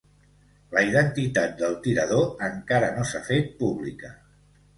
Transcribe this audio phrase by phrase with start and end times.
[0.77, 4.13] La identitat del tirador encara no s'ha fet pública.